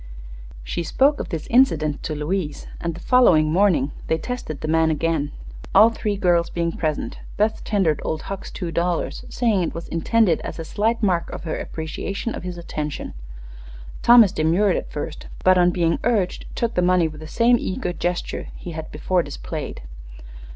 [0.63, 4.89] She spoke of this incident to Louise, and the following morning they tested the man
[4.89, 5.31] again.
[5.75, 10.41] All three girls being present, Beth tendered Old Hucks two dollars, saying it was intended
[10.41, 13.13] as a slight mark of her appreciation of his attention.
[14.01, 17.93] Thomas demurred at first, but on being urged took the money with the same eager
[17.93, 19.83] gesture he had before displayed.